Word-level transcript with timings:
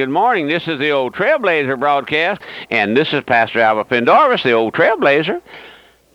Good 0.00 0.10
morning. 0.10 0.48
This 0.48 0.66
is 0.66 0.80
the 0.80 0.90
Old 0.90 1.14
Trailblazer 1.14 1.78
broadcast, 1.78 2.42
and 2.68 2.96
this 2.96 3.12
is 3.12 3.22
Pastor 3.22 3.60
Albert 3.60 3.90
Pendarvis, 3.90 4.42
the 4.42 4.50
Old 4.50 4.74
Trailblazer, 4.74 5.40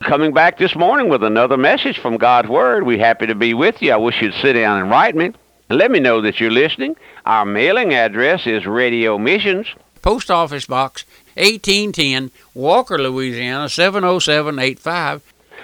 coming 0.02 0.34
back 0.34 0.58
this 0.58 0.76
morning 0.76 1.08
with 1.08 1.24
another 1.24 1.56
message 1.56 1.98
from 1.98 2.18
God's 2.18 2.50
Word. 2.50 2.84
We're 2.84 2.98
happy 2.98 3.26
to 3.26 3.34
be 3.34 3.54
with 3.54 3.80
you. 3.80 3.92
I 3.92 3.96
wish 3.96 4.20
you'd 4.20 4.34
sit 4.34 4.52
down 4.52 4.82
and 4.82 4.90
write 4.90 5.16
me. 5.16 5.32
Let 5.70 5.90
me 5.90 5.98
know 5.98 6.20
that 6.20 6.38
you're 6.38 6.50
listening. 6.50 6.94
Our 7.24 7.46
mailing 7.46 7.94
address 7.94 8.46
is 8.46 8.66
Radio 8.66 9.16
Missions, 9.16 9.66
Post 10.02 10.30
Office 10.30 10.66
Box 10.66 11.06
1810, 11.36 12.32
Walker, 12.52 12.98
Louisiana 12.98 13.70
70785. 13.70 15.22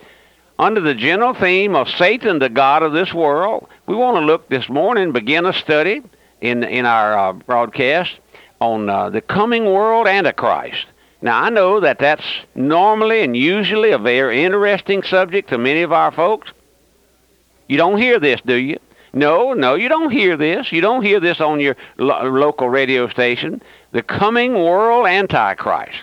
Under 0.59 0.81
the 0.81 0.95
general 0.95 1.35
theme 1.35 1.75
of 1.75 1.89
Satan, 1.89 2.39
the 2.39 2.49
God 2.49 2.83
of 2.83 2.93
this 2.93 3.13
world, 3.13 3.67
we 3.87 3.97
want 3.97 4.17
to 4.17 4.25
look 4.25 4.49
this 4.49 4.69
morning, 4.69 5.13
begin 5.13 5.47
a 5.47 5.53
study 5.53 6.03
in, 6.41 6.63
in 6.63 6.87
our 6.87 7.19
uh, 7.19 7.33
broadcast 7.33 8.13
on 8.61 8.89
uh, 8.89 9.11
the 9.11 9.21
coming 9.21 9.65
world 9.65 10.07
Antichrist. 10.07 10.87
Now, 11.23 11.43
I 11.43 11.51
know 11.51 11.81
that 11.81 11.99
that's 11.99 12.25
normally 12.55 13.23
and 13.23 13.37
usually 13.37 13.91
a 13.91 13.99
very 13.99 14.45
interesting 14.45 15.03
subject 15.03 15.49
to 15.49 15.59
many 15.59 15.83
of 15.83 15.93
our 15.93 16.13
folks. 16.13 16.53
You 17.67 17.79
don't 17.79 17.99
hear 17.99 18.21
this, 18.21 18.41
do 18.45 18.55
you? 18.55 18.79
No, 19.15 19.55
no, 19.55 19.75
you 19.75 19.89
don't 19.89 20.11
hear 20.11 20.37
this. 20.37 20.71
You 20.71 20.81
don't 20.81 21.03
hear 21.03 21.21
this 21.21 21.41
on 21.41 21.61
your 21.61 21.77
lo- 21.99 22.29
local 22.29 22.69
radio 22.69 23.09
station. 23.09 23.63
The 23.93 24.03
coming 24.03 24.55
world 24.55 25.07
Antichrist. 25.07 25.99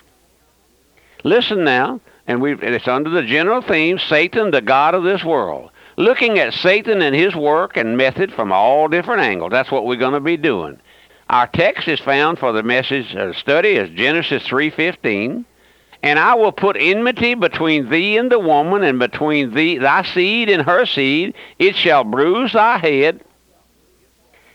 Listen 1.23 1.63
now, 1.63 1.99
and 2.27 2.41
we 2.41 2.53
it's 2.53 2.87
under 2.87 3.09
the 3.09 3.23
general 3.23 3.61
theme 3.61 3.99
Satan, 3.99 4.51
the 4.51 4.61
God 4.61 4.95
of 4.95 5.03
this 5.03 5.23
world. 5.23 5.71
Looking 5.97 6.39
at 6.39 6.53
Satan 6.53 7.01
and 7.01 7.15
his 7.15 7.35
work 7.35 7.77
and 7.77 7.97
method 7.97 8.33
from 8.33 8.51
all 8.51 8.87
different 8.87 9.21
angles. 9.21 9.51
That's 9.51 9.71
what 9.71 9.85
we're 9.85 9.97
going 9.97 10.13
to 10.13 10.19
be 10.19 10.37
doing. 10.37 10.79
Our 11.29 11.47
text 11.47 11.87
is 11.87 11.99
found 11.99 12.39
for 12.39 12.51
the 12.51 12.63
message 12.63 13.15
uh, 13.15 13.33
study 13.33 13.71
is 13.71 13.89
Genesis 13.91 14.43
3:15. 14.43 15.45
And 16.03 16.17
I 16.17 16.33
will 16.33 16.51
put 16.51 16.77
enmity 16.79 17.35
between 17.35 17.89
thee 17.89 18.17
and 18.17 18.31
the 18.31 18.39
woman, 18.39 18.81
and 18.81 18.97
between 18.97 19.53
thee 19.53 19.77
thy 19.77 20.01
seed 20.01 20.49
and 20.49 20.63
her 20.63 20.87
seed. 20.87 21.35
It 21.59 21.75
shall 21.75 22.03
bruise 22.03 22.53
thy 22.53 22.79
head, 22.79 23.21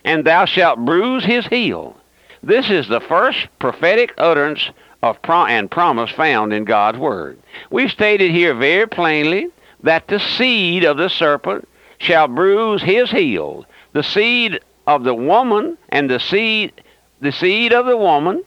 and 0.05 0.25
thou 0.25 0.45
shalt 0.45 0.85
bruise 0.85 1.25
his 1.25 1.47
heel. 1.47 1.97
This 2.43 2.69
is 2.69 2.89
the 2.89 3.01
first 3.01 3.47
prophetic 3.61 4.13
utterance 4.19 4.71
of 5.03 5.19
and 5.25 5.71
promise 5.71 6.11
found 6.11 6.53
in 6.53 6.65
God's 6.65 6.99
Word. 6.99 7.39
We've 7.71 7.91
stated 7.91 8.31
here 8.31 8.55
very 8.55 8.87
plainly 8.87 9.49
that 9.83 10.09
the 10.09 10.19
seed 10.19 10.85
of 10.85 10.97
the 10.97 11.09
serpent 11.09 11.69
shall 11.99 12.29
bruise 12.29 12.83
his 12.83 13.11
heel. 13.11 13.65
The 13.93 14.03
seed 14.03 14.61
of 14.87 15.05
the 15.05 15.15
woman 15.15 15.79
and 15.89 16.11
the 16.11 16.21
seed 16.21 16.73
the 17.21 17.33
seed 17.33 17.73
of 17.73 17.87
the 17.87 17.97
woman 17.97 18.45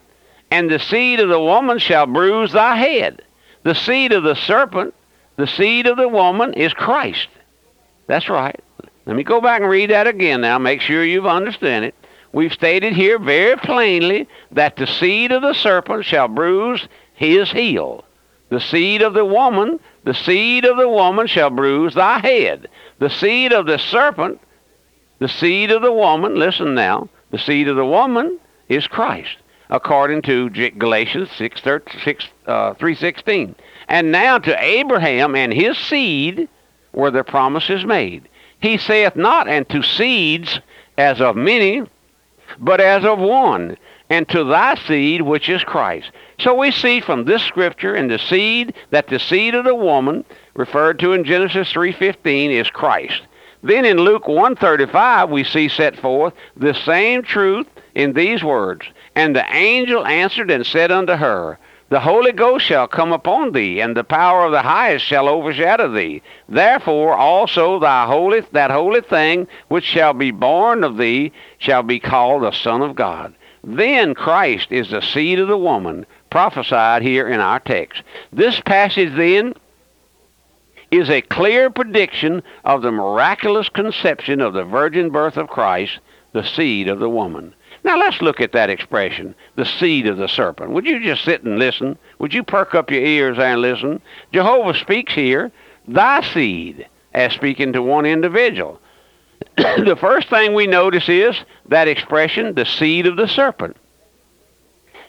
and 0.51 0.69
the 0.69 0.79
seed 0.79 1.19
of 1.19 1.29
the 1.29 1.39
woman 1.39 1.79
shall 1.79 2.05
bruise 2.05 2.51
thy 2.51 2.75
head. 2.75 3.21
The 3.63 3.75
seed 3.75 4.11
of 4.11 4.23
the 4.23 4.35
serpent, 4.35 4.93
the 5.37 5.47
seed 5.47 5.87
of 5.87 5.97
the 5.97 6.07
woman 6.07 6.53
is 6.53 6.73
Christ. 6.73 7.27
That's 8.07 8.29
right. 8.29 8.59
Let 9.05 9.15
me 9.15 9.23
go 9.23 9.41
back 9.41 9.61
and 9.61 9.69
read 9.69 9.89
that 9.89 10.07
again 10.07 10.41
now. 10.41 10.59
Make 10.59 10.81
sure 10.81 11.03
you've 11.03 11.25
understood 11.25 11.83
it. 11.83 11.95
We've 12.31 12.53
stated 12.53 12.93
here 12.93 13.17
very 13.17 13.57
plainly 13.57 14.27
that 14.51 14.75
the 14.75 14.85
seed 14.85 15.31
of 15.31 15.41
the 15.41 15.53
serpent 15.53 16.05
shall 16.05 16.27
bruise 16.27 16.87
his 17.13 17.51
heel. 17.51 18.03
The 18.49 18.59
seed 18.59 19.01
of 19.01 19.13
the 19.13 19.25
woman, 19.25 19.79
the 20.03 20.13
seed 20.13 20.65
of 20.65 20.77
the 20.77 20.89
woman 20.89 21.27
shall 21.27 21.49
bruise 21.49 21.95
thy 21.95 22.19
head. 22.19 22.67
The 22.99 23.09
seed 23.09 23.53
of 23.53 23.65
the 23.65 23.77
serpent, 23.77 24.39
the 25.19 25.27
seed 25.27 25.71
of 25.71 25.81
the 25.81 25.91
woman, 25.91 26.35
listen 26.35 26.73
now, 26.73 27.09
the 27.31 27.37
seed 27.37 27.67
of 27.67 27.75
the 27.75 27.85
woman 27.85 28.39
is 28.69 28.87
Christ, 28.87 29.37
according 29.69 30.23
to 30.23 30.49
Galatians 30.49 31.29
6, 31.37 31.61
6, 31.61 32.27
uh, 32.47 32.73
3.16. 32.73 33.55
And 33.87 34.11
now 34.11 34.37
to 34.39 34.63
Abraham 34.63 35.35
and 35.35 35.53
his 35.53 35.77
seed 35.77 36.47
were 36.93 37.11
the 37.11 37.23
promises 37.23 37.85
made. 37.85 38.27
He 38.59 38.77
saith 38.77 39.15
not, 39.15 39.47
and 39.47 39.67
to 39.69 39.81
seeds 39.81 40.59
as 40.97 41.21
of 41.21 41.35
many, 41.35 41.83
but 42.59 42.81
as 42.81 43.05
of 43.05 43.19
one, 43.19 43.77
and 44.09 44.27
to 44.29 44.43
thy 44.43 44.75
seed 44.75 45.21
which 45.21 45.49
is 45.49 45.63
Christ. 45.63 46.11
So 46.39 46.55
we 46.55 46.71
see 46.71 46.99
from 46.99 47.25
this 47.25 47.43
scripture 47.43 47.95
in 47.95 48.07
the 48.07 48.17
seed 48.17 48.73
that 48.89 49.07
the 49.07 49.19
seed 49.19 49.55
of 49.55 49.65
the 49.65 49.75
woman 49.75 50.25
referred 50.55 50.99
to 50.99 51.13
in 51.13 51.23
Genesis 51.23 51.71
3:15 51.71 52.51
is 52.51 52.69
Christ. 52.69 53.21
Then 53.61 53.85
in 53.85 53.97
Luke 53.97 54.27
1:35 54.27 55.29
we 55.29 55.43
see 55.43 55.67
set 55.67 55.97
forth 55.97 56.33
the 56.55 56.73
same 56.73 57.23
truth 57.23 57.67
in 57.93 58.13
these 58.13 58.43
words, 58.43 58.85
and 59.15 59.35
the 59.35 59.45
angel 59.53 60.05
answered 60.05 60.49
and 60.49 60.65
said 60.65 60.91
unto 60.91 61.13
her, 61.13 61.59
the 61.89 61.99
Holy 61.99 62.31
Ghost 62.31 62.65
shall 62.65 62.87
come 62.87 63.11
upon 63.11 63.51
thee, 63.51 63.81
and 63.81 63.97
the 63.97 64.03
power 64.03 64.45
of 64.45 64.51
the 64.51 64.61
highest 64.61 65.05
shall 65.05 65.27
overshadow 65.27 65.91
thee. 65.91 66.21
Therefore 66.47 67.15
also 67.15 67.79
thy 67.79 68.05
holy 68.05 68.41
that 68.51 68.69
holy 68.69 69.01
thing 69.01 69.47
which 69.69 69.85
shall 69.85 70.13
be 70.13 70.29
born 70.29 70.83
of 70.83 70.97
thee 70.97 71.31
shall 71.57 71.81
be 71.81 71.99
called 71.99 72.43
the 72.43 72.51
Son 72.51 72.83
of 72.83 72.95
God. 72.95 73.33
Then 73.63 74.13
Christ 74.13 74.71
is 74.71 74.89
the 74.89 75.01
seed 75.01 75.39
of 75.39 75.47
the 75.47 75.57
woman, 75.57 76.05
prophesied 76.29 77.01
here 77.01 77.27
in 77.27 77.39
our 77.39 77.59
text. 77.59 78.03
This 78.31 78.59
passage 78.59 79.15
then 79.15 79.55
is 80.91 81.09
a 81.09 81.21
clear 81.21 81.69
prediction 81.69 82.43
of 82.63 82.81
the 82.83 82.91
miraculous 82.91 83.69
conception 83.69 84.41
of 84.41 84.53
the 84.53 84.63
virgin 84.63 85.09
birth 85.09 85.37
of 85.37 85.49
Christ, 85.49 85.99
the 86.33 86.43
seed 86.43 86.87
of 86.87 86.99
the 86.99 87.09
woman. 87.09 87.53
Now 87.83 87.97
let's 87.97 88.21
look 88.21 88.41
at 88.41 88.51
that 88.51 88.69
expression, 88.69 89.35
the 89.55 89.65
seed 89.65 90.07
of 90.07 90.17
the 90.17 90.27
serpent. 90.27 90.71
Would 90.71 90.85
you 90.85 90.99
just 91.01 91.23
sit 91.23 91.43
and 91.43 91.57
listen? 91.57 91.97
Would 92.19 92.33
you 92.33 92.43
perk 92.43 92.75
up 92.75 92.91
your 92.91 93.01
ears 93.01 93.37
and 93.39 93.61
listen? 93.61 94.01
Jehovah 94.33 94.77
speaks 94.77 95.13
here, 95.13 95.51
thy 95.87 96.21
seed, 96.33 96.87
as 97.13 97.33
speaking 97.33 97.73
to 97.73 97.81
one 97.81 98.05
individual. 98.05 98.79
the 99.57 99.97
first 99.99 100.29
thing 100.29 100.53
we 100.53 100.67
notice 100.67 101.07
is 101.07 101.35
that 101.67 101.87
expression, 101.87 102.53
the 102.55 102.65
seed 102.65 103.07
of 103.07 103.15
the 103.15 103.27
serpent, 103.27 103.77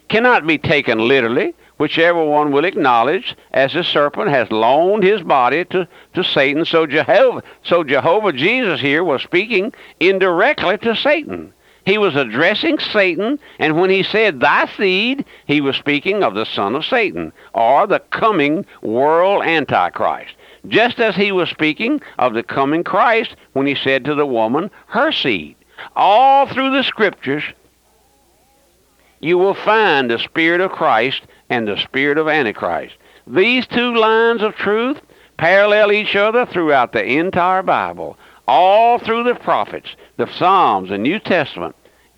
cannot 0.09 0.47
be 0.47 0.59
taken 0.59 1.09
literally, 1.09 1.55
whichever 1.79 2.23
one 2.25 2.53
will 2.53 2.65
acknowledge, 2.65 3.37
as 3.53 3.73
the 3.73 3.83
serpent 3.83 4.29
has 4.29 4.51
loaned 4.51 5.03
his 5.03 5.23
body 5.23 5.65
to, 5.65 5.89
to 6.15 6.23
Satan. 6.23 6.65
So 6.65 6.87
Jehovah, 6.87 7.43
so 7.65 7.83
Jehovah 7.83 8.33
Jesus 8.33 8.81
here 8.81 9.03
was 9.03 9.23
speaking 9.23 9.73
indirectly 9.99 10.79
to 10.79 10.95
Satan. 10.95 11.53
He 11.87 11.99
was 11.99 12.15
addressing 12.15 12.79
Satan, 12.79 13.39
and 13.59 13.81
when 13.81 13.91
he 13.91 14.03
said 14.03 14.41
thy 14.41 14.67
seed, 14.77 15.25
he 15.47 15.61
was 15.61 15.77
speaking 15.77 16.23
of 16.23 16.35
the 16.35 16.45
son 16.45 16.75
of 16.75 16.85
Satan, 16.85 17.33
or 17.55 17.87
the 17.87 18.01
coming 18.01 18.67
world 18.83 19.43
Antichrist. 19.43 20.35
Just 20.69 21.01
as 21.01 21.17
he 21.17 21.33
was 21.33 21.49
speaking 21.49 22.03
of 22.19 22.35
the 22.35 22.43
coming 22.43 22.85
Christ 22.85 23.35
when 23.55 23.67
he 23.67 23.75
said 23.75 24.05
to 24.05 24.15
the 24.15 24.27
woman, 24.27 24.71
her 24.89 25.11
seed. 25.11 25.57
All 25.97 26.47
through 26.47 26.71
the 26.73 26.83
scriptures, 26.83 27.45
you 29.21 29.39
will 29.39 29.55
find 29.55 30.11
the 30.11 30.19
Spirit 30.19 30.61
of 30.61 30.73
Christ 30.73 31.23
and 31.49 31.67
the 31.67 31.79
Spirit 31.79 32.19
of 32.19 32.29
Antichrist. 32.29 32.95
These 33.27 33.67
two 33.67 33.95
lines 33.95 34.43
of 34.43 34.55
truth 34.55 35.01
parallel 35.39 35.93
each 35.93 36.15
other 36.15 36.45
throughout 36.45 36.93
the 36.93 37.05
entire 37.05 37.63
Bible 37.63 38.19
all 38.51 38.99
through 38.99 39.23
the 39.23 39.37
prophets, 39.37 39.95
the 40.17 40.27
Psalms, 40.27 40.91
and 40.91 41.05
New 41.05 41.21
Testament, 41.21 41.77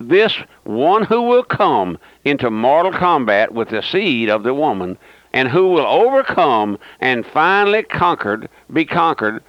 this 0.09 0.37
one 0.63 1.03
who 1.03 1.21
will 1.21 1.43
come 1.43 1.97
into 2.23 2.49
mortal 2.49 2.91
combat 2.91 3.53
with 3.53 3.69
the 3.69 3.81
seed 3.81 4.29
of 4.29 4.43
the 4.43 4.53
woman, 4.53 4.97
and 5.33 5.49
who 5.49 5.69
will 5.69 5.85
overcome 5.85 6.77
and 6.99 7.25
finally 7.25 7.83
conquered, 7.83 8.49
be 8.71 8.85
conquered 8.85 9.43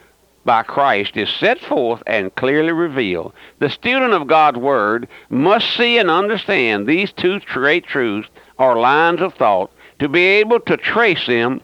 by 0.44 0.62
Christ 0.62 1.16
is 1.16 1.30
set 1.30 1.58
forth 1.60 2.02
and 2.06 2.34
clearly 2.34 2.72
revealed. 2.72 3.32
The 3.60 3.70
student 3.70 4.12
of 4.12 4.26
God's 4.26 4.58
Word 4.58 5.08
must 5.30 5.74
see 5.76 5.98
and 5.98 6.10
understand 6.10 6.86
these 6.86 7.12
two 7.12 7.40
great 7.40 7.86
truths 7.86 8.28
or 8.58 8.78
lines 8.78 9.20
of 9.20 9.34
thought 9.34 9.72
to 10.00 10.08
be 10.08 10.22
able 10.22 10.60
to 10.60 10.76
trace 10.76 11.26
them 11.26 11.62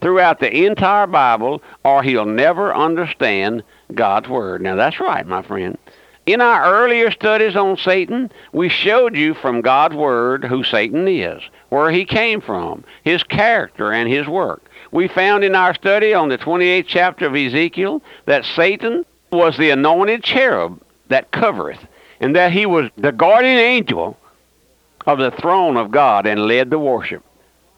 throughout 0.00 0.40
the 0.40 0.64
entire 0.64 1.06
Bible, 1.06 1.62
or 1.84 2.02
he'll 2.02 2.24
never 2.24 2.74
understand 2.74 3.62
God's 3.94 4.28
Word. 4.28 4.62
Now, 4.62 4.76
that's 4.76 5.00
right, 5.00 5.26
my 5.26 5.42
friend. 5.42 5.76
In 6.26 6.40
our 6.40 6.64
earlier 6.64 7.10
studies 7.10 7.56
on 7.56 7.78
Satan, 7.78 8.30
we 8.52 8.68
showed 8.68 9.16
you 9.16 9.32
from 9.34 9.62
God's 9.62 9.94
Word 9.94 10.44
who 10.44 10.62
Satan 10.62 11.08
is, 11.08 11.42
where 11.70 11.90
he 11.90 12.04
came 12.04 12.40
from, 12.40 12.84
his 13.02 13.22
character, 13.22 13.92
and 13.92 14.08
his 14.08 14.28
work. 14.28 14.62
We 14.92 15.08
found 15.08 15.44
in 15.44 15.54
our 15.54 15.72
study 15.72 16.12
on 16.12 16.28
the 16.28 16.36
28th 16.36 16.86
chapter 16.86 17.26
of 17.26 17.34
Ezekiel 17.34 18.02
that 18.26 18.44
Satan 18.44 19.06
was 19.32 19.56
the 19.56 19.70
anointed 19.70 20.22
cherub 20.22 20.80
that 21.08 21.30
covereth, 21.30 21.86
and 22.20 22.36
that 22.36 22.52
he 22.52 22.66
was 22.66 22.90
the 22.98 23.12
guardian 23.12 23.58
angel 23.58 24.18
of 25.06 25.18
the 25.18 25.30
throne 25.30 25.76
of 25.78 25.90
God 25.90 26.26
and 26.26 26.46
led 26.46 26.68
the 26.68 26.78
worship, 26.78 27.24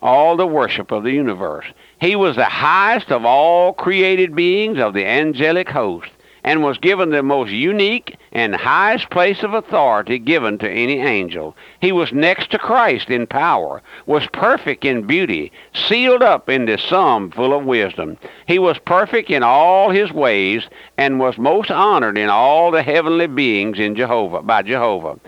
all 0.02 0.36
the 0.36 0.46
worship 0.46 0.90
of 0.90 1.04
the 1.04 1.12
universe. 1.12 1.66
He 2.00 2.16
was 2.16 2.34
the 2.34 2.44
highest 2.44 3.12
of 3.12 3.24
all 3.24 3.72
created 3.72 4.34
beings 4.34 4.78
of 4.78 4.94
the 4.94 5.06
angelic 5.06 5.68
host 5.68 6.10
and 6.44 6.62
was 6.62 6.78
given 6.78 7.10
the 7.10 7.22
most 7.22 7.50
unique 7.50 8.16
and 8.32 8.54
highest 8.54 9.10
place 9.10 9.42
of 9.42 9.54
authority 9.54 10.18
given 10.18 10.58
to 10.58 10.70
any 10.70 10.98
angel. 11.00 11.56
He 11.80 11.92
was 11.92 12.12
next 12.12 12.50
to 12.50 12.58
Christ 12.58 13.10
in 13.10 13.26
power, 13.26 13.82
was 14.06 14.26
perfect 14.32 14.84
in 14.84 15.06
beauty, 15.06 15.52
sealed 15.72 16.22
up 16.22 16.48
in 16.48 16.66
the 16.66 16.78
sum 16.78 17.30
full 17.30 17.56
of 17.56 17.64
wisdom. 17.64 18.18
He 18.46 18.58
was 18.58 18.78
perfect 18.78 19.30
in 19.30 19.42
all 19.42 19.90
his 19.90 20.10
ways, 20.10 20.64
and 20.96 21.20
was 21.20 21.38
most 21.38 21.70
honored 21.70 22.18
in 22.18 22.28
all 22.28 22.70
the 22.70 22.82
heavenly 22.82 23.28
beings 23.28 23.78
in 23.78 23.94
Jehovah 23.94 24.42
by 24.42 24.62
Jehovah. 24.62 25.18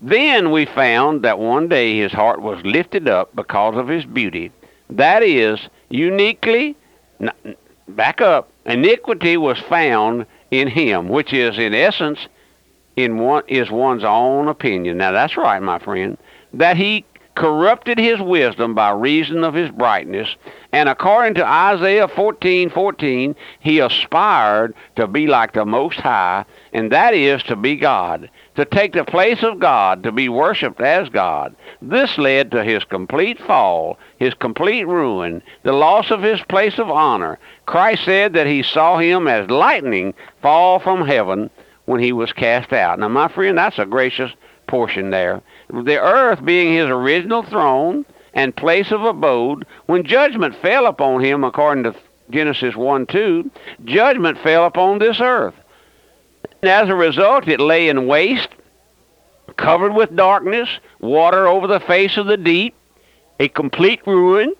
Then 0.00 0.50
we 0.50 0.64
found 0.64 1.22
that 1.22 1.38
one 1.38 1.68
day 1.68 1.96
his 1.96 2.12
heart 2.12 2.40
was 2.40 2.64
lifted 2.64 3.08
up 3.08 3.34
because 3.36 3.76
of 3.76 3.88
his 3.88 4.04
beauty. 4.04 4.50
That 4.90 5.22
is, 5.22 5.60
uniquely, 5.90 6.76
back 7.88 8.20
up, 8.20 8.50
iniquity 8.66 9.36
was 9.36 9.58
found 9.60 10.26
in 10.52 10.68
him, 10.68 11.08
which 11.08 11.32
is 11.32 11.58
in 11.58 11.74
essence 11.74 12.28
in 12.94 13.18
one 13.18 13.42
is 13.48 13.70
one's 13.70 14.04
own 14.04 14.46
opinion. 14.46 14.98
Now 14.98 15.10
that's 15.10 15.36
right, 15.36 15.60
my 15.60 15.78
friend, 15.78 16.16
that 16.52 16.76
he 16.76 17.04
corrupted 17.34 17.98
his 17.98 18.20
wisdom 18.20 18.74
by 18.74 18.90
reason 18.90 19.42
of 19.42 19.54
his 19.54 19.70
brightness, 19.70 20.36
and 20.70 20.90
according 20.90 21.32
to 21.34 21.46
Isaiah 21.46 22.06
14:14, 22.06 23.34
he 23.60 23.78
aspired 23.78 24.74
to 24.96 25.06
be 25.06 25.26
like 25.26 25.54
the 25.54 25.64
Most 25.64 25.98
High, 25.98 26.44
and 26.74 26.92
that 26.92 27.14
is 27.14 27.42
to 27.44 27.56
be 27.56 27.76
God 27.76 28.28
to 28.54 28.64
take 28.64 28.92
the 28.92 29.04
place 29.04 29.42
of 29.42 29.58
God, 29.58 30.02
to 30.02 30.12
be 30.12 30.28
worshiped 30.28 30.80
as 30.80 31.08
God. 31.08 31.54
This 31.80 32.18
led 32.18 32.50
to 32.50 32.62
his 32.62 32.84
complete 32.84 33.40
fall, 33.40 33.98
his 34.18 34.34
complete 34.34 34.84
ruin, 34.84 35.42
the 35.62 35.72
loss 35.72 36.10
of 36.10 36.22
his 36.22 36.40
place 36.42 36.78
of 36.78 36.90
honor. 36.90 37.38
Christ 37.66 38.04
said 38.04 38.34
that 38.34 38.46
he 38.46 38.62
saw 38.62 38.98
him 38.98 39.26
as 39.26 39.50
lightning 39.50 40.14
fall 40.42 40.78
from 40.78 41.06
heaven 41.06 41.50
when 41.86 42.00
he 42.00 42.12
was 42.12 42.32
cast 42.32 42.72
out. 42.72 42.98
Now, 42.98 43.08
my 43.08 43.28
friend, 43.28 43.56
that's 43.56 43.78
a 43.78 43.86
gracious 43.86 44.30
portion 44.66 45.10
there. 45.10 45.42
The 45.68 46.00
earth 46.00 46.44
being 46.44 46.74
his 46.74 46.86
original 46.86 47.42
throne 47.42 48.04
and 48.34 48.56
place 48.56 48.90
of 48.90 49.02
abode, 49.02 49.66
when 49.86 50.04
judgment 50.04 50.54
fell 50.56 50.86
upon 50.86 51.22
him, 51.22 51.44
according 51.44 51.84
to 51.84 51.94
Genesis 52.30 52.74
1 52.74 53.06
2, 53.06 53.50
judgment 53.84 54.38
fell 54.38 54.64
upon 54.64 54.98
this 54.98 55.20
earth. 55.20 55.54
As 56.62 56.88
a 56.88 56.94
result, 56.94 57.48
it 57.48 57.58
lay 57.58 57.88
in 57.88 58.06
waste, 58.06 58.50
covered 59.56 59.94
with 59.94 60.14
darkness, 60.14 60.68
water 61.00 61.48
over 61.48 61.66
the 61.66 61.80
face 61.80 62.16
of 62.16 62.26
the 62.26 62.36
deep, 62.36 62.76
a 63.40 63.48
complete 63.48 64.00
ruin, 64.06 64.54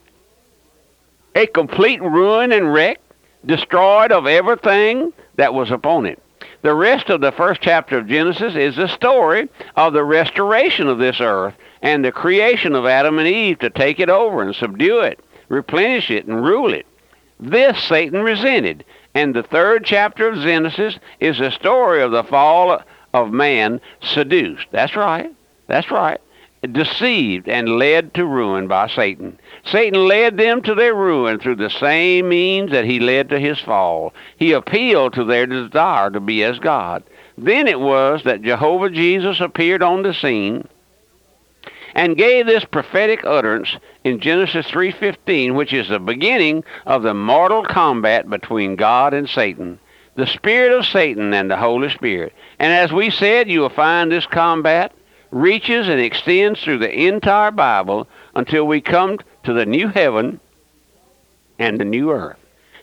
a 1.36 1.46
complete 1.46 2.02
ruin 2.02 2.50
and 2.50 2.72
wreck, 2.72 3.00
destroyed 3.46 4.10
of 4.10 4.26
everything 4.26 5.12
that 5.36 5.54
was 5.54 5.70
upon 5.70 6.06
it. 6.06 6.20
The 6.62 6.74
rest 6.74 7.08
of 7.08 7.20
the 7.20 7.30
first 7.30 7.60
chapter 7.60 7.98
of 7.98 8.08
Genesis 8.08 8.56
is 8.56 8.74
the 8.74 8.88
story 8.88 9.48
of 9.76 9.92
the 9.92 10.02
restoration 10.02 10.88
of 10.88 10.98
this 10.98 11.20
earth 11.20 11.54
and 11.82 12.04
the 12.04 12.10
creation 12.10 12.74
of 12.74 12.84
Adam 12.84 13.20
and 13.20 13.28
Eve 13.28 13.60
to 13.60 13.70
take 13.70 14.00
it 14.00 14.10
over 14.10 14.42
and 14.42 14.56
subdue 14.56 15.00
it, 15.00 15.20
replenish 15.48 16.10
it, 16.10 16.26
and 16.26 16.44
rule 16.44 16.74
it. 16.74 16.86
This 17.38 17.80
Satan 17.84 18.22
resented, 18.22 18.84
and 19.14 19.34
the 19.34 19.42
third 19.42 19.84
chapter 19.84 20.28
of 20.28 20.38
Genesis 20.38 20.98
is 21.20 21.38
the 21.38 21.50
story 21.50 22.02
of 22.02 22.12
the 22.12 22.24
fall 22.24 22.82
of 23.12 23.30
man 23.30 23.80
seduced. 24.00 24.66
That's 24.70 24.96
right. 24.96 25.34
That's 25.66 25.90
right. 25.90 26.20
Deceived 26.70 27.48
and 27.48 27.76
led 27.76 28.14
to 28.14 28.24
ruin 28.24 28.68
by 28.68 28.86
Satan. 28.88 29.38
Satan 29.64 30.06
led 30.06 30.36
them 30.36 30.62
to 30.62 30.74
their 30.74 30.94
ruin 30.94 31.40
through 31.40 31.56
the 31.56 31.70
same 31.70 32.28
means 32.28 32.70
that 32.70 32.84
he 32.84 33.00
led 33.00 33.30
to 33.30 33.40
his 33.40 33.60
fall. 33.60 34.14
He 34.36 34.52
appealed 34.52 35.14
to 35.14 35.24
their 35.24 35.46
desire 35.46 36.10
to 36.10 36.20
be 36.20 36.44
as 36.44 36.58
God. 36.60 37.02
Then 37.36 37.66
it 37.66 37.80
was 37.80 38.22
that 38.24 38.42
Jehovah 38.42 38.90
Jesus 38.90 39.40
appeared 39.40 39.82
on 39.82 40.02
the 40.02 40.14
scene 40.14 40.68
and 41.94 42.16
gave 42.16 42.46
this 42.46 42.64
prophetic 42.64 43.24
utterance 43.24 43.76
in 44.04 44.20
Genesis 44.20 44.66
3:15, 44.66 45.54
which 45.54 45.72
is 45.72 45.88
the 45.88 45.98
beginning 45.98 46.64
of 46.86 47.02
the 47.02 47.14
mortal 47.14 47.62
combat 47.62 48.28
between 48.28 48.76
God 48.76 49.14
and 49.14 49.28
Satan, 49.28 49.78
the 50.14 50.26
spirit 50.26 50.72
of 50.72 50.86
Satan 50.86 51.32
and 51.34 51.50
the 51.50 51.56
Holy 51.56 51.90
Spirit. 51.90 52.32
And 52.58 52.72
as 52.72 52.92
we 52.92 53.10
said, 53.10 53.48
you 53.48 53.60
will 53.60 53.68
find 53.68 54.10
this 54.10 54.26
combat 54.26 54.92
reaches 55.30 55.88
and 55.88 56.00
extends 56.00 56.62
through 56.62 56.78
the 56.78 57.06
entire 57.06 57.50
Bible 57.50 58.06
until 58.34 58.66
we 58.66 58.80
come 58.80 59.18
to 59.44 59.52
the 59.52 59.66
new 59.66 59.88
heaven 59.88 60.40
and 61.58 61.80
the 61.80 61.84
new 61.84 62.10
earth. 62.10 62.36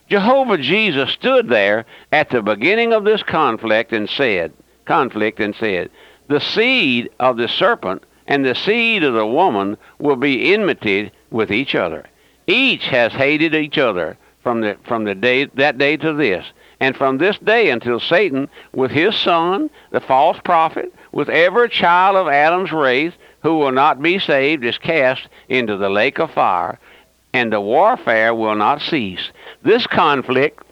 Jehovah 0.09 0.57
Jesus 0.57 1.11
stood 1.11 1.49
there 1.49 1.85
at 2.11 2.31
the 2.31 2.41
beginning 2.41 2.93
of 2.93 3.03
this 3.03 3.21
conflict 3.21 3.93
and 3.93 4.09
said, 4.09 4.51
conflict 4.85 5.39
and 5.39 5.55
said, 5.55 5.91
the 6.27 6.39
seed 6.39 7.09
of 7.19 7.37
the 7.37 7.47
serpent 7.47 8.03
and 8.29 8.45
the 8.45 8.55
seed 8.55 9.03
of 9.03 9.15
the 9.15 9.25
woman 9.25 9.75
will 9.97 10.15
be 10.15 10.53
enmity 10.53 11.11
with 11.31 11.51
each 11.51 11.75
other. 11.75 12.05
Each 12.47 12.85
has 12.85 13.11
hated 13.11 13.53
each 13.53 13.77
other 13.77 14.17
from 14.41 14.61
the 14.61 14.77
from 14.85 15.03
the 15.03 15.15
day 15.15 15.45
that 15.55 15.77
day 15.77 15.97
to 15.97 16.13
this, 16.13 16.45
and 16.79 16.95
from 16.95 17.17
this 17.17 17.37
day 17.39 17.71
until 17.71 17.99
Satan, 17.99 18.47
with 18.71 18.91
his 18.91 19.15
son, 19.15 19.69
the 19.91 19.99
false 19.99 20.37
prophet, 20.45 20.93
with 21.11 21.27
every 21.27 21.69
child 21.69 22.15
of 22.15 22.27
Adam's 22.27 22.71
race 22.71 23.13
who 23.41 23.57
will 23.57 23.71
not 23.71 24.01
be 24.01 24.19
saved, 24.19 24.63
is 24.63 24.77
cast 24.77 25.27
into 25.49 25.75
the 25.75 25.89
lake 25.89 26.19
of 26.19 26.31
fire, 26.31 26.79
and 27.33 27.51
the 27.51 27.59
warfare 27.59 28.33
will 28.33 28.55
not 28.55 28.81
cease. 28.81 29.31
This 29.63 29.87
conflict 29.87 30.63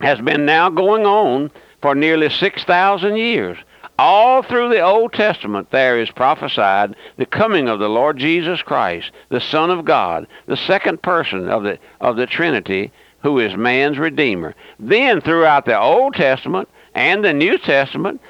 has 0.00 0.20
been 0.20 0.46
now 0.46 0.70
going 0.70 1.04
on 1.04 1.50
for 1.82 1.94
nearly 1.94 2.30
6,000 2.30 3.16
years. 3.16 3.58
All 4.02 4.42
through 4.42 4.70
the 4.70 4.80
Old 4.80 5.12
Testament, 5.12 5.70
there 5.72 6.00
is 6.00 6.10
prophesied 6.10 6.96
the 7.18 7.26
coming 7.26 7.68
of 7.68 7.80
the 7.80 7.90
Lord 7.90 8.16
Jesus 8.16 8.62
Christ, 8.62 9.10
the 9.28 9.42
Son 9.42 9.68
of 9.68 9.84
God, 9.84 10.26
the 10.46 10.56
second 10.56 11.02
person 11.02 11.50
of 11.50 11.64
the, 11.64 11.78
of 12.00 12.16
the 12.16 12.24
Trinity, 12.24 12.92
who 13.22 13.38
is 13.38 13.54
man's 13.58 13.98
Redeemer. 13.98 14.54
Then, 14.78 15.20
throughout 15.20 15.66
the 15.66 15.78
Old 15.78 16.14
Testament 16.14 16.70
and 16.94 17.22
the 17.22 17.34
New 17.34 17.58
Testament, 17.58 18.22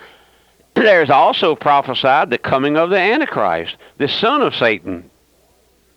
there's 0.75 1.09
also 1.09 1.55
prophesied 1.55 2.31
the 2.31 2.39
coming 2.39 2.77
of 2.77 2.91
the 2.91 2.99
Antichrist, 2.99 3.77
the 3.99 4.09
son 4.09 4.43
of 4.43 4.57
Satan, 4.57 5.09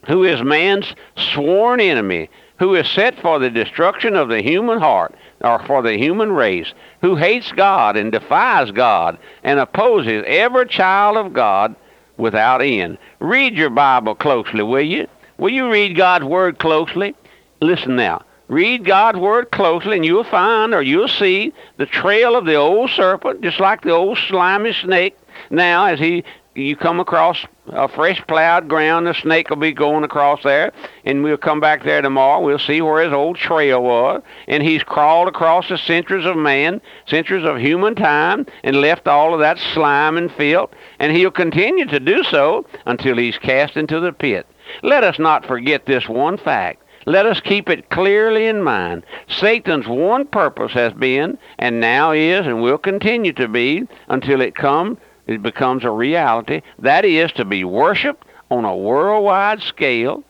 who 0.06 0.24
is 0.24 0.44
man's 0.44 0.94
sworn 1.34 1.80
enemy, 1.80 2.30
who 2.60 2.76
is 2.76 2.88
set 2.92 3.20
for 3.20 3.40
the 3.40 3.50
destruction 3.50 4.16
of 4.16 4.30
the 4.30 4.44
human 4.44 4.78
heart 4.78 5.16
or 5.44 5.60
for 5.66 5.82
the 5.82 5.98
human 5.98 6.32
race, 6.32 6.74
who 7.02 7.16
hates 7.16 7.52
God 7.52 7.98
and 7.98 8.12
defies 8.12 8.72
God 8.72 9.18
and 9.44 9.60
opposes 9.60 10.24
every 10.26 10.68
child 10.68 11.18
of 11.18 11.34
God 11.34 11.76
without 12.18 12.62
end. 12.62 12.98
Read 13.20 13.56
your 13.56 13.70
Bible 13.70 14.16
closely, 14.16 14.64
will 14.64 14.82
you? 14.82 15.08
Will 15.38 15.50
you 15.50 15.70
read 15.70 15.98
God's 15.98 16.26
Word 16.26 16.60
closely? 16.60 17.16
Listen 17.62 17.96
now. 17.96 18.24
Read 18.48 18.86
God's 18.86 19.18
Word 19.18 19.52
closely, 19.52 19.96
and 19.96 20.06
you'll 20.06 20.24
find 20.24 20.74
or 20.74 20.82
you'll 20.82 21.08
see 21.08 21.54
the 21.78 21.86
trail 21.86 22.36
of 22.36 22.46
the 22.46 22.56
old 22.56 22.90
serpent, 22.92 23.42
just 23.42 23.60
like 23.60 23.82
the 23.82 23.92
old 23.92 24.18
slimy 24.30 24.74
snake 24.74 25.18
now 25.50 25.86
as 25.86 26.00
he 26.00 26.24
you 26.56 26.76
come 26.76 27.00
across 27.00 27.46
a 27.68 27.88
fresh 27.88 28.22
plowed 28.28 28.68
ground, 28.68 29.08
the 29.08 29.14
snake 29.14 29.50
will 29.50 29.58
be 29.58 29.72
going 29.72 30.04
across 30.04 30.44
there, 30.44 30.72
and 31.06 31.24
we'll 31.24 31.38
come 31.38 31.60
back 31.60 31.84
there 31.84 32.02
tomorrow. 32.02 32.44
We'll 32.44 32.60
see 32.60 32.82
where 32.82 33.04
his 33.04 33.14
old 33.14 33.38
trail 33.38 33.82
was, 33.82 34.22
and 34.48 34.62
he's 34.62 34.84
crawled 34.84 35.28
across 35.28 35.70
the 35.70 35.78
centuries 35.78 36.26
of 36.26 36.36
man, 36.36 36.82
centuries 37.06 37.46
of 37.46 37.58
human 37.58 37.96
time, 37.96 38.46
and 38.64 38.82
left 38.82 39.08
all 39.08 39.34
of 39.34 39.40
that 39.40 39.58
slime 39.74 40.18
and 40.18 40.32
filth, 40.32 40.72
and 41.00 41.16
he'll 41.16 41.32
continue 41.32 41.86
to 41.86 42.00
do 42.00 42.24
so 42.24 42.66
until 42.86 43.18
he's 43.18 43.38
cast 43.38 43.78
into 43.78 44.00
the 44.00 44.14
pit. 44.14 44.46
Let 44.82 45.04
us 45.04 45.20
not 45.20 45.46
forget 45.46 45.86
this 45.86 46.08
one 46.08 46.38
fact. 46.38 46.82
Let 47.06 47.26
us 47.26 47.42
keep 47.42 47.70
it 47.70 47.90
clearly 47.90 48.46
in 48.46 48.64
mind. 48.64 49.04
Satan's 49.28 49.88
one 49.88 50.26
purpose 50.26 50.72
has 50.72 50.94
been, 50.94 51.38
and 51.60 51.82
now 51.82 52.12
is, 52.12 52.46
and 52.46 52.62
will 52.62 52.78
continue 52.78 53.34
to 53.34 53.48
be, 53.50 53.86
until 54.08 54.40
it 54.40 54.56
come 54.56 54.98
it 55.28 55.42
becomes 55.42 55.84
a 55.84 55.92
reality. 55.92 56.62
That 56.80 57.06
is 57.06 57.32
to 57.34 57.46
be 57.46 57.64
worshiped 57.64 58.26
on 58.50 58.66
a 58.66 58.76
worldwide 58.76 59.62
scale 59.62 60.24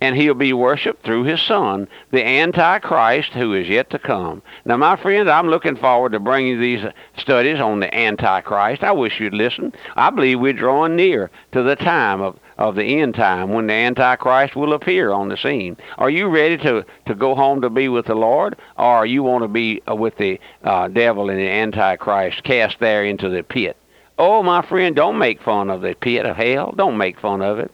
and 0.00 0.16
he'll 0.16 0.34
be 0.34 0.52
worshiped 0.52 1.04
through 1.04 1.24
his 1.24 1.40
son, 1.42 1.88
the 2.10 2.24
Antichrist 2.24 3.32
who 3.32 3.54
is 3.54 3.68
yet 3.68 3.90
to 3.90 3.98
come. 3.98 4.42
Now, 4.64 4.76
my 4.76 4.96
friends, 4.96 5.28
I'm 5.28 5.48
looking 5.48 5.76
forward 5.76 6.12
to 6.12 6.20
bringing 6.20 6.60
these 6.60 6.84
studies 7.16 7.60
on 7.60 7.80
the 7.80 7.92
Antichrist. 7.94 8.82
I 8.84 8.92
wish 8.92 9.18
you'd 9.18 9.34
listen. 9.34 9.72
I 9.96 10.10
believe 10.10 10.40
we're 10.40 10.52
drawing 10.52 10.96
near 10.96 11.30
to 11.52 11.62
the 11.62 11.76
time 11.76 12.20
of, 12.20 12.38
of 12.58 12.76
the 12.76 12.84
end 12.84 13.14
time 13.14 13.50
when 13.50 13.66
the 13.66 13.74
Antichrist 13.74 14.54
will 14.54 14.72
appear 14.72 15.10
on 15.10 15.28
the 15.28 15.36
scene. 15.36 15.76
Are 15.96 16.10
you 16.10 16.28
ready 16.28 16.56
to, 16.58 16.84
to 17.06 17.14
go 17.14 17.34
home 17.34 17.60
to 17.62 17.70
be 17.70 17.88
with 17.88 18.06
the 18.06 18.14
Lord, 18.14 18.56
or 18.76 19.04
you 19.04 19.22
want 19.22 19.42
to 19.42 19.48
be 19.48 19.82
uh, 19.88 19.96
with 19.96 20.16
the 20.16 20.40
uh, 20.62 20.88
devil 20.88 21.28
and 21.28 21.38
the 21.38 21.48
Antichrist 21.48 22.44
cast 22.44 22.78
there 22.78 23.04
into 23.04 23.28
the 23.28 23.42
pit? 23.42 23.76
Oh, 24.18 24.42
my 24.42 24.62
friend, 24.66 24.96
don't 24.96 25.18
make 25.18 25.40
fun 25.40 25.70
of 25.70 25.80
the 25.80 25.94
pit 25.94 26.26
of 26.26 26.36
hell. 26.36 26.74
Don't 26.76 26.98
make 26.98 27.20
fun 27.20 27.40
of 27.40 27.60
it. 27.60 27.70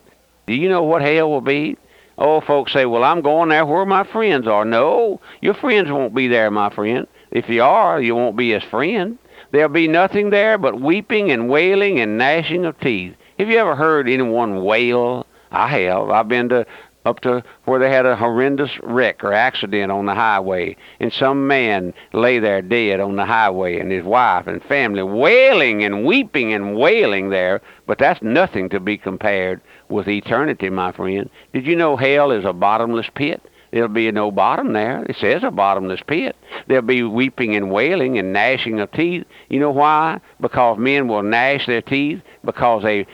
Do 0.47 0.53
you 0.53 0.69
know 0.69 0.83
what 0.83 1.01
hell 1.01 1.31
will 1.31 1.41
be? 1.41 1.79
Oh, 2.19 2.41
folks 2.43 2.73
say, 2.73 2.85
well, 2.85 3.03
I'm 3.03 3.23
going 3.23 3.49
there 3.49 3.65
where 3.65 3.87
my 3.87 4.05
friends 4.05 4.47
are. 4.47 4.65
No, 4.65 5.21
your 5.41 5.55
friends 5.55 5.91
won't 5.91 6.15
be 6.15 6.29
there, 6.29 6.51
my 6.51 6.69
friend. 6.69 7.07
If 7.31 7.49
you 7.49 7.63
are, 7.63 8.01
you 8.01 8.15
won't 8.15 8.37
be 8.37 8.51
his 8.53 8.63
friend. 8.63 9.19
There'll 9.51 9.71
be 9.71 9.89
nothing 9.89 10.31
there 10.31 10.59
but 10.59 10.81
weeping 10.81 11.33
and 11.33 11.49
wailing 11.49 11.99
and 11.99 12.19
gnashing 12.19 12.67
of 12.67 12.79
teeth. 12.79 13.15
Have 13.39 13.49
you 13.49 13.59
ever 13.59 13.75
heard 13.75 14.09
anyone 14.09 14.63
wail? 14.63 15.27
I 15.51 15.69
have. 15.69 16.11
I've 16.11 16.29
been 16.29 16.51
to 16.51 16.67
up 17.05 17.21
to 17.21 17.43
where 17.65 17.79
they 17.79 17.91
had 17.91 18.07
a 18.07 18.17
horrendous 18.17 18.71
wreck 18.83 19.23
or 19.23 19.33
accident 19.33 19.93
on 19.93 20.07
the 20.07 20.15
highway, 20.15 20.77
and 21.01 21.13
some 21.13 21.47
man 21.47 21.93
lay 22.13 22.39
there 22.39 22.63
dead 22.63 23.01
on 23.01 23.17
the 23.17 23.27
highway, 23.27 23.79
and 23.79 23.93
his 23.93 24.05
wife 24.05 24.47
and 24.47 24.63
family 24.65 25.03
wailing 25.03 25.85
and 25.85 26.05
weeping 26.05 26.53
and 26.53 26.77
wailing 26.77 27.29
there. 27.29 27.61
But 27.87 27.99
that's 27.99 28.23
nothing 28.23 28.69
to 28.71 28.81
be 28.81 28.97
compared 28.97 29.61
with 29.89 30.09
eternity, 30.09 30.71
my 30.71 30.93
friend. 30.93 31.29
Did 31.53 31.67
you 31.67 31.77
know 31.77 31.97
hell 31.97 32.31
is 32.31 32.45
a 32.45 32.53
bottomless 32.53 33.11
pit? 33.15 33.43
There'll 33.71 33.89
be 33.89 34.11
no 34.13 34.31
bottom 34.31 34.73
there. 34.73 35.05
It 35.09 35.17
says 35.17 35.43
a 35.43 35.51
bottomless 35.51 36.01
pit. 36.07 36.37
There'll 36.69 36.83
be 36.83 37.03
weeping 37.03 37.57
and 37.57 37.73
wailing 37.73 38.19
and 38.19 38.33
gnashing 38.33 38.79
of 38.79 38.93
teeth. 38.93 39.25
You 39.49 39.59
know 39.59 39.73
why? 39.73 40.21
Because 40.41 40.79
men 40.79 41.09
will 41.09 41.25
gnash 41.25 41.67
their 41.67 41.83
teeth 41.83 42.23
because 42.45 42.85
they 42.85 43.05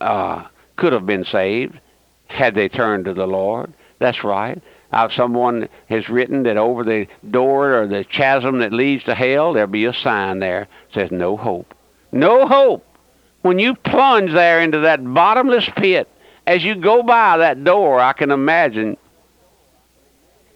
uh, 0.00 0.44
could 0.76 0.92
have 0.92 1.06
been 1.06 1.24
saved 1.24 1.78
had 2.28 2.54
they 2.54 2.68
turned 2.68 3.06
to 3.06 3.14
the 3.14 3.26
Lord. 3.26 3.72
That's 3.98 4.22
right. 4.22 4.60
Uh, 4.92 5.08
someone 5.14 5.68
has 5.88 6.08
written 6.08 6.44
that 6.44 6.56
over 6.56 6.82
the 6.82 7.06
door 7.30 7.82
or 7.82 7.86
the 7.86 8.04
chasm 8.04 8.60
that 8.60 8.72
leads 8.72 9.04
to 9.04 9.14
hell, 9.14 9.52
there'll 9.52 9.68
be 9.68 9.84
a 9.84 9.92
sign 9.92 10.38
there 10.38 10.68
says 10.94 11.10
no 11.10 11.36
hope. 11.36 11.74
No 12.12 12.46
hope. 12.46 12.84
When 13.42 13.58
you 13.58 13.74
plunge 13.74 14.32
there 14.32 14.60
into 14.60 14.80
that 14.80 15.02
bottomless 15.14 15.68
pit, 15.76 16.08
as 16.46 16.64
you 16.64 16.74
go 16.74 17.02
by 17.02 17.38
that 17.38 17.62
door, 17.62 18.00
I 18.00 18.14
can 18.14 18.30
imagine 18.30 18.96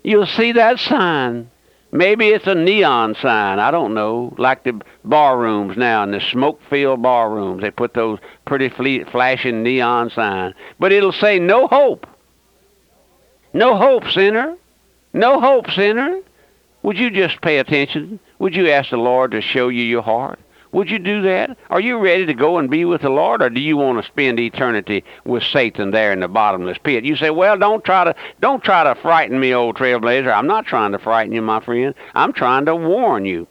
you'll 0.02 0.26
see 0.26 0.52
that 0.52 0.79
sign. 0.79 1.50
Maybe 1.94 2.28
it's 2.28 2.46
a 2.46 2.54
neon 2.54 3.14
sign. 3.16 3.58
I 3.58 3.70
don't 3.70 3.92
know. 3.92 4.34
Like 4.38 4.64
the 4.64 4.80
bar 5.04 5.38
rooms 5.38 5.76
now, 5.76 6.02
and 6.02 6.14
the 6.14 6.20
smoke-filled 6.20 7.02
bar 7.02 7.30
rooms, 7.30 7.61
they 7.61 7.70
put 7.70 7.92
those 7.92 8.18
pretty 8.46 8.70
flashing 9.04 9.62
neon 9.62 10.08
signs. 10.08 10.54
But 10.80 10.92
it'll 10.92 11.12
say, 11.12 11.38
"No 11.38 11.66
hope." 11.66 12.06
No 13.52 13.76
hope, 13.76 14.11
sinner. 14.11 14.56
No 15.12 15.38
hope, 15.38 15.70
sinner. 15.70 16.20
Would 16.82 16.96
you 16.96 17.11
just 17.11 17.42
pay 17.42 17.58
attention? 17.58 18.18
Would 18.38 18.56
you 18.56 18.70
ask 18.70 18.90
the 18.90 18.96
Lord 18.96 19.32
to 19.32 19.42
show 19.42 19.68
you 19.68 19.84
your 19.84 20.02
heart? 20.02 20.38
Would 20.73 20.91
you 20.91 20.99
do 20.99 21.21
that? 21.23 21.59
Are 21.69 21.81
you 21.81 21.99
ready 21.99 22.25
to 22.25 22.33
go 22.33 22.57
and 22.57 22.71
be 22.71 22.87
with 22.87 23.02
the 23.02 23.11
Lord, 23.11 23.43
or 23.43 23.50
do 23.50 23.61
you 23.61 23.76
want 23.76 24.02
to 24.02 24.11
spend 24.11 24.41
eternity 24.41 25.05
with 25.23 25.43
Satan 25.43 25.91
there 25.91 26.12
in 26.12 26.21
the 26.21 26.29
bottomless 26.29 26.79
pit? 26.79 27.05
You 27.05 27.14
say, 27.14 27.29
"Well, 27.29 27.59
don't 27.59 27.85
try 27.85 28.05
to 28.05 28.14
don't 28.41 28.64
try 28.64 28.83
to 28.83 28.95
frighten 28.95 29.38
me, 29.38 29.52
old 29.52 29.76
trailblazer. 29.76 30.35
I'm 30.35 30.47
not 30.47 30.64
trying 30.64 30.93
to 30.93 30.99
frighten 30.99 31.35
you, 31.35 31.43
my 31.43 31.61
friend. 31.61 31.95
I'm 32.14 32.33
trying 32.33 32.64
to 32.64 32.75
warn 32.75 33.26
you." 33.26 33.47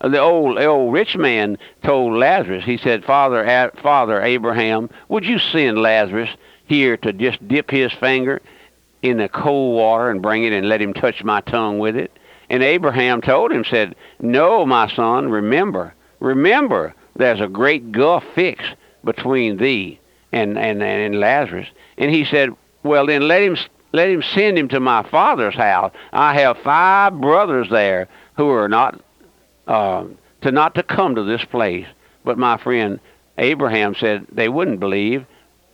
Uh, 0.00 0.08
the 0.08 0.18
old 0.18 0.56
the 0.56 0.64
old 0.64 0.94
rich 0.94 1.18
man 1.18 1.58
told 1.84 2.14
Lazarus. 2.14 2.64
He 2.64 2.78
said, 2.78 3.04
"Father, 3.04 3.70
Father 3.82 4.22
Abraham, 4.22 4.88
would 5.08 5.26
you 5.26 5.38
send 5.38 5.82
Lazarus 5.82 6.30
here 6.64 6.96
to 6.96 7.12
just 7.12 7.46
dip 7.46 7.70
his 7.70 7.92
finger 7.92 8.40
in 9.02 9.18
the 9.18 9.28
cold 9.28 9.76
water 9.76 10.08
and 10.08 10.22
bring 10.22 10.44
it 10.44 10.54
and 10.54 10.66
let 10.66 10.80
him 10.80 10.94
touch 10.94 11.22
my 11.22 11.42
tongue 11.42 11.78
with 11.78 11.94
it?" 11.94 12.10
And 12.48 12.62
Abraham 12.62 13.20
told 13.20 13.52
him, 13.52 13.64
said, 13.64 13.94
"No, 14.18 14.64
my 14.64 14.88
son. 14.88 15.28
Remember." 15.28 15.92
Remember, 16.20 16.94
there's 17.14 17.40
a 17.40 17.48
great 17.48 17.92
gulf 17.92 18.24
fixed 18.34 18.74
between 19.04 19.56
thee 19.56 20.00
and, 20.32 20.58
and, 20.58 20.82
and 20.82 21.20
Lazarus. 21.20 21.68
And 21.98 22.10
he 22.10 22.24
said, 22.24 22.50
Well, 22.82 23.06
then 23.06 23.28
let 23.28 23.42
him, 23.42 23.56
let 23.92 24.08
him 24.08 24.22
send 24.22 24.58
him 24.58 24.68
to 24.68 24.80
my 24.80 25.08
father's 25.08 25.54
house. 25.54 25.92
I 26.12 26.34
have 26.40 26.58
five 26.58 27.20
brothers 27.20 27.68
there 27.70 28.08
who 28.36 28.50
are 28.50 28.68
not 28.68 29.00
uh, 29.66 30.04
to 30.42 30.52
not 30.52 30.74
to 30.74 30.82
come 30.82 31.14
to 31.14 31.24
this 31.24 31.44
place. 31.44 31.86
But 32.24 32.38
my 32.38 32.56
friend 32.56 33.00
Abraham 33.38 33.94
said 33.94 34.26
they 34.32 34.48
wouldn't 34.48 34.80
believe. 34.80 35.26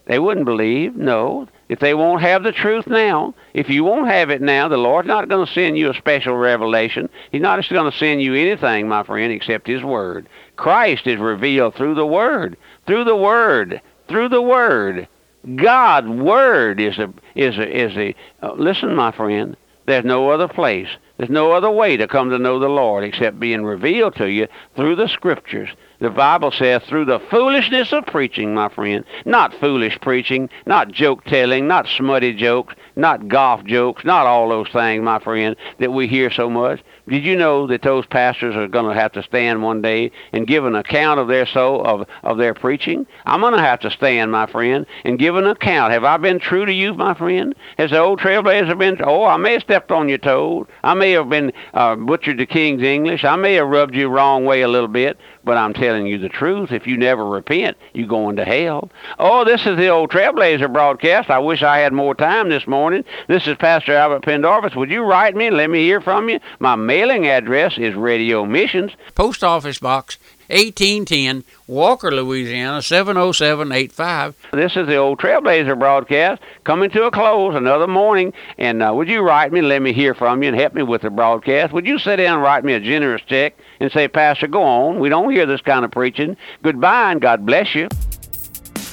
They 0.07 0.19
wouldn't 0.19 0.47
believe. 0.47 0.97
No, 0.97 1.49
if 1.73 1.79
they 1.79 1.95
won't 1.95 2.21
have 2.21 2.43
the 2.43 2.53
truth 2.53 2.87
now, 2.87 3.35
if 3.55 3.71
you 3.71 3.83
won't 3.83 4.07
have 4.07 4.29
it 4.29 4.43
now, 4.43 4.69
the 4.69 4.77
Lord's 4.77 5.09
not 5.09 5.31
going 5.31 5.47
to 5.47 5.53
send 5.55 5.79
you 5.79 5.89
a 5.89 5.95
special 5.95 6.37
revelation. 6.37 7.09
He's 7.31 7.41
not 7.41 7.59
just 7.59 7.73
going 7.73 7.91
to 7.91 7.97
send 7.97 8.21
you 8.21 8.35
anything, 8.35 8.89
my 8.89 9.03
friend, 9.05 9.33
except 9.33 9.69
His 9.69 9.83
Word. 9.83 10.29
Christ 10.57 11.07
is 11.07 11.19
revealed 11.19 11.75
through 11.75 11.95
the 11.95 12.05
Word, 12.05 12.59
through 12.87 13.05
the 13.05 13.17
Word, 13.17 13.81
through 14.07 14.29
the 14.29 14.43
Word. 14.43 15.09
God's 15.57 16.09
Word 16.09 16.79
is 16.79 16.99
a 16.99 17.11
is 17.35 17.57
a 17.57 17.85
is 17.85 17.97
a. 17.97 18.15
Uh, 18.43 18.53
listen, 18.53 18.95
my 18.95 19.11
friend. 19.11 19.57
There's 19.87 20.05
no 20.05 20.29
other 20.29 20.49
place. 20.49 20.89
There's 21.17 21.31
no 21.31 21.53
other 21.53 21.71
way 21.71 21.97
to 21.97 22.07
come 22.07 22.29
to 22.29 22.39
know 22.39 22.59
the 22.59 22.69
Lord 22.69 23.03
except 23.03 23.41
being 23.41 23.65
revealed 23.65 24.17
to 24.17 24.31
you 24.31 24.47
through 24.77 24.97
the 24.97 25.09
Scriptures. 25.09 25.71
The 26.03 26.11
Bible 26.11 26.51
says, 26.51 26.83
through 26.83 27.05
the 27.05 27.21
foolishness 27.31 27.93
of 27.93 28.07
preaching, 28.07 28.53
my 28.55 28.69
friend. 28.69 29.05
Not 29.25 29.55
foolish 29.55 30.01
preaching, 30.01 30.51
not 30.67 30.91
joke 30.91 31.23
telling, 31.27 31.69
not 31.69 31.87
smutty 31.87 32.35
jokes, 32.35 32.75
not 32.97 33.29
golf 33.29 33.65
jokes, 33.65 34.05
not 34.05 34.27
all 34.27 34.49
those 34.49 34.69
things, 34.71 35.05
my 35.05 35.21
friend, 35.21 35.55
that 35.79 35.93
we 35.93 36.09
hear 36.09 36.29
so 36.29 36.51
much. 36.51 36.81
Did 37.09 37.25
you 37.25 37.37
know 37.37 37.69
that 37.69 37.83
those 37.83 38.05
pastors 38.07 38.57
are 38.57 38.67
going 38.67 38.93
to 38.93 39.01
have 39.01 39.13
to 39.13 39.23
stand 39.23 39.63
one 39.63 39.81
day 39.81 40.11
and 40.33 40.47
give 40.47 40.65
an 40.65 40.75
account 40.75 41.21
of 41.21 41.29
their 41.29 41.47
soul 41.47 41.85
of 41.85 42.09
of 42.23 42.37
their 42.37 42.55
preaching? 42.55 43.07
I'm 43.25 43.41
going 43.41 43.55
to 43.55 43.61
have 43.61 43.81
to 43.81 43.91
stand, 43.91 44.33
my 44.33 44.47
friend, 44.47 44.87
and 45.05 45.19
give 45.19 45.37
an 45.37 45.47
account. 45.47 45.93
Have 45.93 46.05
I 46.05 46.17
been 46.17 46.39
true 46.39 46.67
to 46.67 46.73
you, 46.73 46.95
my 46.95 47.15
friend? 47.15 47.55
Has 47.79 47.91
the 47.91 47.99
old 47.99 48.21
trailblazer 48.21 48.79
been? 48.79 49.01
Oh, 49.05 49.25
I 49.25 49.37
may 49.37 49.55
have 49.55 49.63
stepped 49.63 49.93
on 49.93 50.09
your 50.09 50.19
toes. 50.19 50.67
I 50.83 50.95
may 50.95 51.13
have 51.13 51.29
been 51.29 51.53
uh, 51.75 51.97
butchered 51.97 52.39
the 52.39 52.47
king's 52.47 52.83
English. 52.83 53.25
I 53.25 53.37
may 53.37 53.55
have 53.55 53.69
rubbed 53.69 53.95
you 53.95 54.09
wrong 54.09 54.45
way 54.45 54.63
a 54.63 54.69
little 54.69 54.89
bit. 54.89 55.19
But 55.45 55.57
I'm 55.57 55.75
telling 55.75 56.07
you 56.07 56.19
the 56.19 56.29
truth. 56.29 56.71
If 56.71 56.87
you 56.87 56.97
never 56.97 57.25
repent, 57.25 57.77
you're 57.93 58.07
going 58.07 58.37
to 58.37 58.45
hell. 58.45 58.91
Oh, 59.19 59.45
this 59.45 59.67
is 59.67 59.77
the 59.77 59.89
old 59.89 60.11
Trailblazer 60.11 60.73
broadcast. 60.73 61.31
I 61.31 61.39
wish 61.41 61.63
I 61.63 61.79
had 61.79 61.93
more 61.93 62.15
time 62.15 62.49
this 62.49 62.67
morning. 62.67 63.05
This 63.27 63.47
is 63.47 63.57
Pastor 63.57 63.95
Albert 63.95 64.23
Pendarvis. 64.23 64.77
Would 64.77 64.91
you 64.91 65.03
write 65.03 65.35
me 65.35 65.49
and 65.49 65.57
let 65.57 65.71
me 65.71 65.81
hear 65.81 66.01
from 66.01 66.29
you? 66.29 66.39
My 66.61 66.77
mailing 66.77 67.27
address 67.27 67.77
is 67.77 67.95
Radio 67.95 68.47
Missions, 68.47 68.93
Post 69.15 69.43
Office 69.43 69.79
Box 69.79 70.19
1810, 70.53 71.45
Walker, 71.67 72.11
Louisiana 72.11 72.83
70785. 72.83 74.37
This 74.53 74.77
is 74.77 74.87
the 74.87 74.97
old 74.97 75.19
Trailblazer 75.19 75.79
broadcast 75.79 76.43
coming 76.65 76.91
to 76.91 77.05
a 77.05 77.11
close 77.11 77.55
another 77.55 77.87
morning. 77.87 78.33
And 78.59 78.83
uh, 78.83 78.93
would 78.95 79.09
you 79.09 79.23
write 79.23 79.53
me 79.53 79.61
and 79.61 79.69
let 79.69 79.81
me 79.81 79.93
hear 79.93 80.15
from 80.15 80.43
you 80.43 80.51
and 80.51 80.59
help 80.59 80.75
me 80.75 80.83
with 80.83 81.03
the 81.03 81.11
broadcast? 81.11 81.73
Would 81.73 81.87
you 81.87 81.99
sit 81.99 82.17
down 82.17 82.35
and 82.35 82.43
write 82.43 82.65
me 82.65 82.75
a 82.75 82.81
generous 82.81 83.23
check 83.23 83.57
and 83.81 83.91
say, 83.91 84.09
Pastor, 84.09 84.47
go 84.47 84.63
on. 84.63 85.01
We 85.01 85.09
don't 85.09 85.33
hear 85.33 85.47
this 85.47 85.63
kind 85.63 85.85
of 85.85 85.91
preaching. 85.91 86.37
Goodbye 86.63 87.13
and 87.13 87.21
God 87.21 87.47
bless 87.47 87.75
you. 87.75 87.89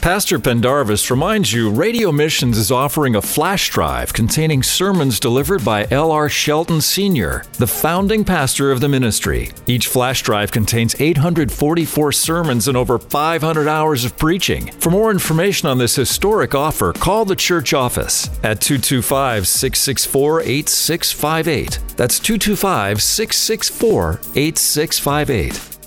Pastor 0.01 0.39
Pendarvis 0.39 1.12
reminds 1.12 1.51
you 1.51 1.70
Radio 1.70 2.10
Missions 2.10 2.58
is 2.58 2.72
offering 2.72 3.18
a 3.18 3.22
flash 3.22 3.70
drive 3.70 4.13
containing 4.13 4.63
sermons 4.63 5.20
delivered 5.20 5.63
by 5.65 5.88
L.R. 5.91 6.29
Shelton 6.29 6.79
Sr., 6.79 7.44
the 7.58 7.68
founding 7.68 8.24
pastor 8.24 8.72
of 8.72 8.79
the 8.79 8.88
ministry. 8.88 9.51
Each 9.68 9.88
flash 9.88 10.22
drive 10.22 10.53
contains 10.53 10.96
844 11.01 12.13
sermons 12.13 12.70
and 12.70 12.77
over 12.77 12.98
500 12.98 13.68
hours 13.68 14.06
of 14.06 14.18
preaching. 14.18 14.72
For 14.79 14.89
more 14.89 15.12
information 15.12 15.68
on 15.68 15.77
this 15.77 15.98
historic 15.98 16.56
offer, 16.56 16.94
call 16.94 17.25
the 17.25 17.36
church 17.36 17.74
office 17.74 18.27
at 18.41 18.62
225 18.62 19.46
664 19.50 20.41
8658. 20.44 21.79
That's 21.98 22.20
225 22.20 23.03
664 23.03 24.20
8658. 24.34 25.78